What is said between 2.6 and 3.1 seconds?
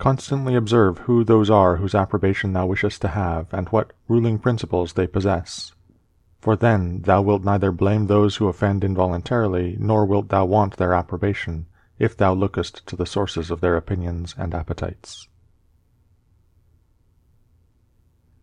wishest to